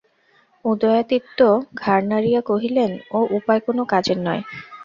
[0.65, 1.39] উদয়াদিত্য
[1.81, 4.41] ঘাড় নাড়িয়া কহিলেন, ও উপায় কোনো কাজের নয়।